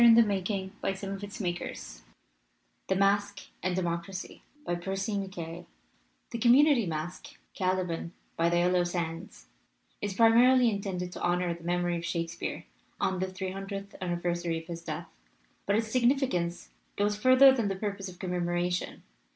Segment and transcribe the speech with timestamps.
[0.01, 1.45] THE MASQUE AND DEMOCRACY PERCY
[1.93, 2.01] MACKAYE
[2.87, 4.41] THE MASQUE AND DEMOCRACY
[4.81, 5.65] PERCY MACKAYE
[6.41, 9.45] community masque, Caliban by the Yel 1 low Sands,
[10.01, 12.65] is primarily intended to honor the memory of Shakespeare
[12.99, 15.07] on the three hun dredth anniversary of his death.
[15.67, 19.03] But its sig nificance goes further than the purpose of com memoration.